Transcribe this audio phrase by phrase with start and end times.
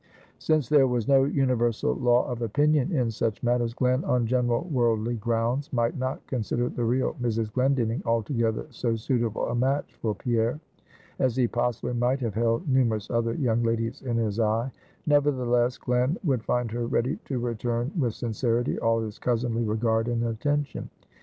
[0.39, 5.13] Since there was no universal law of opinion in such matters, Glen, on general worldly
[5.15, 7.53] grounds, might not consider the real Mrs.
[7.53, 10.59] Glendinning altogether so suitable a match for Pierre,
[11.19, 14.71] as he possibly might have held numerous other young ladies in his eye:
[15.05, 20.23] nevertheless, Glen would find her ready to return with sincerity all his cousinly regard and
[20.23, 20.89] attention.